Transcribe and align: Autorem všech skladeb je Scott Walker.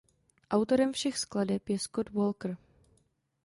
Autorem 0.51 0.93
všech 0.93 1.17
skladeb 1.17 1.69
je 1.69 1.79
Scott 1.79 2.09
Walker. 2.09 2.57